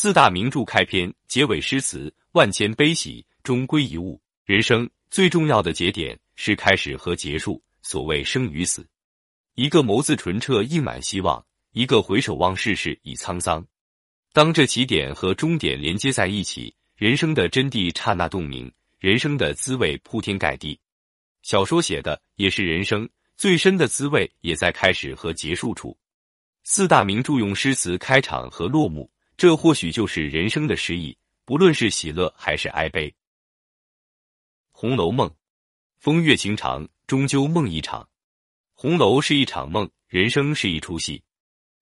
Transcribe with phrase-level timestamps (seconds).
[0.00, 4.22] 四大名著开篇、结尾诗词，万千悲喜，终归一物。
[4.44, 7.60] 人生最重要的节点是开始和结束。
[7.82, 8.86] 所谓生与死，
[9.56, 13.66] 一个眸子纯澈，映满希望；一个回首望世事已沧桑。
[14.32, 20.78] 当这起点和终点连接在一起，人生的真谛刹那洞明，人生的滋味铺天盖地。
[21.42, 25.98] 小说写的也是人生最深的滋味，也在开始和结束处。
[26.62, 33.08] 四大名著用诗词开场和落幕，这或许就是人生的诗意，不论是喜乐还是哀悲。
[34.72, 35.28] 《红楼梦》，
[35.96, 38.08] 风月情长，终究梦一场。
[38.74, 41.22] 红楼是一场梦，人生是一出戏，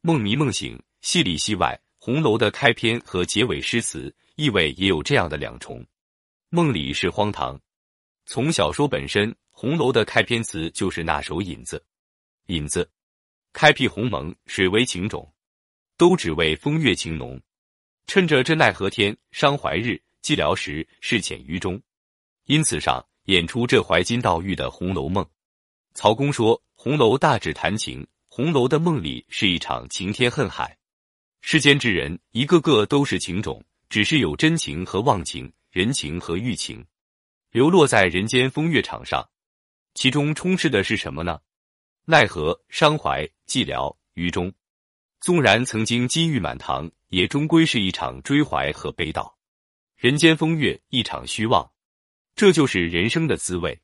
[0.00, 1.78] 梦迷梦醒，戏里戏外。
[1.98, 5.86] 红楼的开篇和结尾诗词意味也有这样的两重。
[6.48, 7.60] 梦里是荒唐，
[8.24, 11.84] 从小说本身，红楼的开篇词就是那首引子，
[12.46, 12.90] 引子，
[13.52, 15.30] 开辟鸿蒙，水为情种，
[15.96, 17.40] 都只为风月情浓。
[18.06, 21.80] 趁着这奈何天，伤怀日，寂寥时，事浅于中。
[22.46, 25.24] 因此上演出这怀金悼玉的《红楼梦》。
[25.94, 30.76] 曹公说，红楼大指谈情，红楼的梦里是一场情天恨海。
[31.40, 36.84] 世间之人，一个个都是情种，只是有真情和忘情，人情和欲情，
[37.50, 39.28] 流落在人间风月场上。
[39.94, 41.38] 其中充斥的是什么呢？
[42.04, 44.52] 奈何、伤怀、寂寥、于中。
[45.22, 49.32] 纵然曾经金玉满堂，也终归是一场追怀和悲悼。
[49.96, 51.70] 人间风月，一场虚妄。
[52.34, 53.80] 这就是人生的滋味。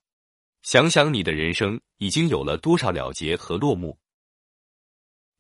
[0.62, 3.97] 想想你的人生，已经有了多少了结和落幕？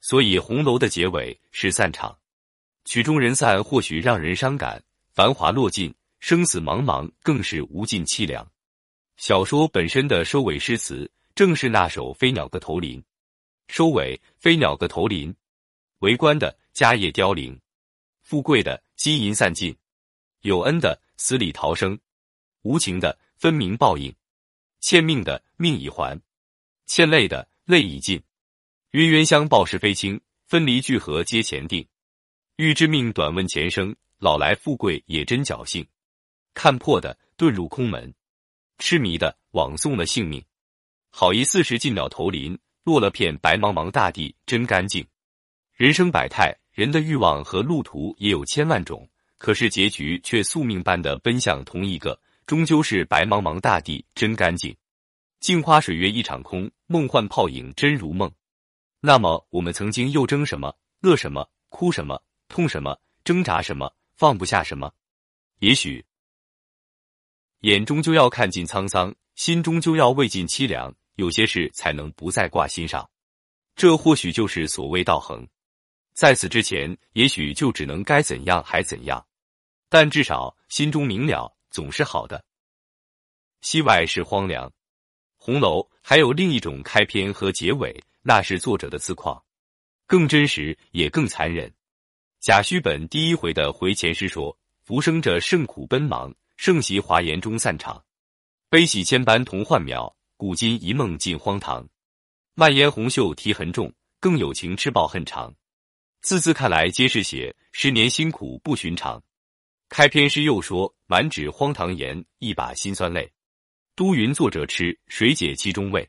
[0.00, 2.16] 所以，红楼的结尾是散场，
[2.84, 4.78] 曲终人散，或许让人伤感；
[5.12, 8.48] 繁华落尽，生死茫茫，更是无尽凄凉。
[9.16, 13.00] 小说本身的收尾诗词，正是那首《飞鸟各投林》。
[13.66, 15.34] 收尾，飞鸟各投林，
[16.00, 17.60] 为官的家业凋零，
[18.22, 19.76] 富贵的金银散尽，
[20.42, 21.98] 有恩的死里逃生，
[22.62, 24.14] 无情的分明报应，
[24.80, 26.20] 欠命的命已还，
[26.86, 28.22] 欠泪的泪已尽。
[28.92, 31.84] 冤冤相报是非轻，分离聚合皆前定。
[32.56, 35.84] 欲知命短问前生，老来富贵也真侥幸。
[36.54, 38.14] 看破的遁入空门，
[38.78, 40.44] 痴迷的枉送了性命。
[41.10, 45.04] 好一四十进鸟投林，落了片白茫茫大地真干净。
[45.78, 49.08] 人生百态，人的欲望和路途也有千万种，
[49.38, 54.76] 可是结局却宿命般的奔向同一个，终究是白茫茫大地真干净。
[55.38, 58.28] 镜花水月一场空，梦幻泡影真如梦。
[58.98, 60.74] 那么，我们曾经又争什么？
[60.98, 61.48] 乐什么？
[61.68, 62.20] 哭什么？
[62.48, 62.98] 痛什么？
[63.22, 63.88] 挣扎什么？
[64.16, 64.92] 放不下什么？
[65.60, 66.04] 也许，
[67.60, 70.92] 眼终究要看尽沧桑，心终究要未尽凄凉。
[71.14, 73.08] 有些事才能不再挂心上，
[73.76, 75.46] 这或许就是所谓道恒。
[76.18, 79.24] 在此之前，也许就只能该怎样还怎样，
[79.88, 82.44] 但至少心中明了，总是好的。
[83.60, 84.68] 西外是荒凉，
[85.36, 88.02] 红楼还有另一种开篇和结尾。
[88.22, 89.40] 那是作者的自况，
[90.08, 91.72] 更真实也更残忍。
[92.40, 98.04] 贾诩本第一回的回前诗说：“浮生者甚苦奔忙，盛席华言中散场，
[98.68, 101.88] 悲喜千般同幻渺，古今一梦尽荒唐。
[102.54, 105.54] 漫烟红袖啼痕重，更有情痴抱恨长。”
[106.28, 109.18] 字字看来皆是写十年辛苦不寻常。
[109.88, 113.32] 开篇诗又说：“满纸荒唐言，一把辛酸泪。
[113.96, 116.06] 都云作者痴，谁解其中味？”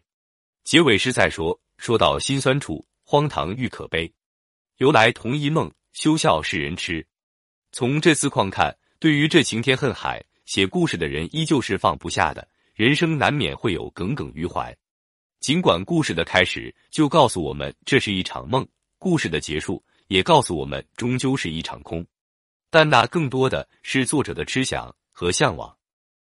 [0.66, 1.57] 结尾诗再说。
[1.78, 4.13] 说到心酸处，荒唐愈可悲。
[4.80, 7.07] 由来同一梦，休笑世人痴。
[7.72, 12.46] 从这四况看，对于这情天恨海，写故事的人依旧是放不下的。
[12.75, 14.78] 人生难免会有耿耿于怀。
[15.40, 22.06] 尽管故事的开始就告诉我们这是一场梦，故事的结束也告诉我们终究是一场空。
[22.70, 25.75] 但那更多的是作者的痴想和向往。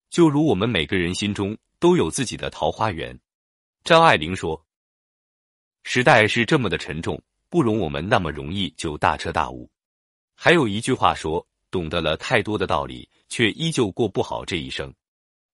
[0.08, 3.18] 就如我们每个人心中都有自己的桃花源。
[3.82, 4.64] 张爱玲说。
[5.84, 9.70] 时代是这么的沉重，不容我们那么容易就大彻大悟。
[10.34, 14.92] 还有一句话说：“懂得了太多的道理，却依旧过不好这一生。”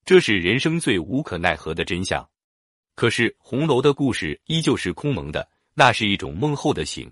[0.04, 2.28] 这是人生最无可奈何的真相。
[2.94, 7.10] 可是红楼的故事依旧是空蒙的，那是一种梦后的醒，